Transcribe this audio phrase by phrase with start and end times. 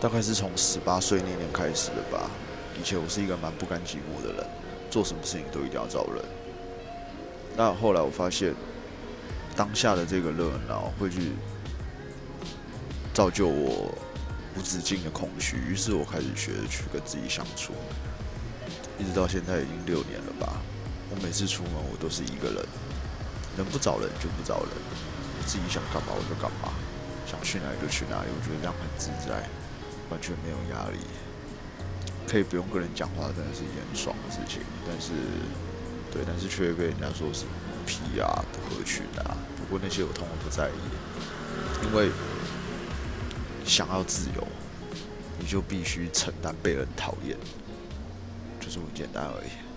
[0.00, 2.30] 大概是从十八岁那年开始的吧。
[2.78, 4.46] 以前我是一个蛮不甘寂寞的人，
[4.90, 6.24] 做什么事情都一定要找人。
[7.56, 8.54] 那后来我发现，
[9.56, 11.32] 当下的这个热闹会去
[13.12, 13.92] 造就我
[14.56, 17.72] 无止境的空虚，于是我开始学着去跟自己相处，
[18.96, 20.62] 一直到现在已经六年了吧。
[21.10, 22.64] 我每次出门我都是一个人，
[23.56, 26.70] 能不找人就不找人，我自己想干嘛我就干嘛，
[27.26, 29.42] 想去哪里就去哪里，我觉得这样很自在，
[30.10, 30.98] 完全没有压力。
[32.26, 34.60] 可以不用跟人讲话，真的是一件很爽的事情。
[34.86, 35.12] 但是，
[36.12, 37.46] 对，但是却被人家说是
[37.86, 39.36] 皮啊、不合群啊。
[39.56, 42.10] 不过那些我通通不在意，因为
[43.64, 44.46] 想要自由，
[45.38, 47.36] 你就必须承担被人讨厌，
[48.60, 49.67] 就这么简单而已。